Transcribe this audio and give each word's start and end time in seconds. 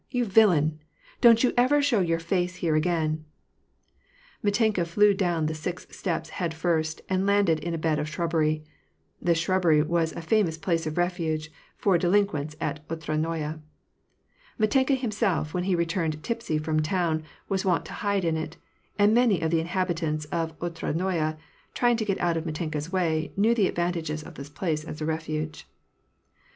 you 0.09 0.25
villain? 0.25 0.79
Don't 1.21 1.43
you 1.43 1.53
ever 1.55 1.79
show 1.79 1.99
your 1.99 2.17
face 2.19 2.55
here 2.55 2.75
again!" 2.75 3.23
Mitenka 4.43 4.87
flew 4.87 5.13
down 5.13 5.45
the 5.45 5.53
six 5.53 5.85
steps 5.95 6.29
head 6.31 6.55
first, 6.55 7.01
and 7.07 7.27
landed 7.27 7.59
in 7.59 7.75
a 7.75 7.77
bed 7.77 7.99
of 7.99 8.09
shrubbery. 8.09 8.63
This 9.21 9.37
shrubbery 9.37 9.83
was 9.83 10.11
a 10.13 10.21
famous 10.23 10.57
place 10.57 10.87
of 10.87 10.97
refuge 10.97 11.51
for 11.77 11.99
delinquents 11.99 12.55
at 12.59 12.83
Otradnoye. 12.87 13.59
Mitenka 14.59 14.95
himself, 14.97 15.53
when 15.53 15.65
he 15.65 15.75
returned 15.75 16.23
tipsy 16.23 16.57
from 16.57 16.81
town, 16.81 17.21
was 17.47 17.63
wont 17.63 17.85
to 17.85 17.93
hide 18.01 18.25
in 18.25 18.35
it; 18.37 18.57
and 18.97 19.13
many 19.13 19.39
of 19.39 19.51
the 19.51 19.59
in 19.59 19.67
habitants 19.67 20.25
of 20.31 20.57
Otradnoye, 20.57 21.37
trying 21.75 21.97
to 21.97 22.05
get 22.05 22.19
out 22.19 22.37
of 22.37 22.47
Mitenka's 22.47 22.91
way, 22.91 23.33
knew 23.37 23.53
the 23.53 23.67
advantages 23.67 24.23
of 24.23 24.33
this 24.33 24.49
place 24.49 24.83
as 24.83 24.99
a 24.99 25.05
refuge. 25.05 25.67